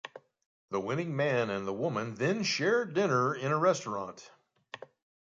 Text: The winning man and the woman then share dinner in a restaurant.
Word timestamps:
The 0.71 0.79
winning 0.79 1.15
man 1.15 1.51
and 1.51 1.67
the 1.67 1.73
woman 1.73 2.15
then 2.15 2.41
share 2.41 2.85
dinner 2.85 3.35
in 3.35 3.51
a 3.51 3.59
restaurant. 3.59 4.31